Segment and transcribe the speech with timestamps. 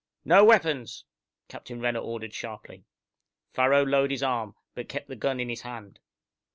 [0.25, 1.05] "No weapons!"
[1.47, 2.85] Captain Renner ordered sharply.
[3.53, 5.99] Farrow lowered his arm, but kept the gun in his hand.